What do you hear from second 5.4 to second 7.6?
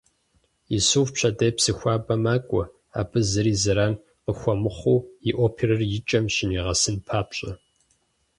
оперэр икӏэм щынигъэсын папщӏэ.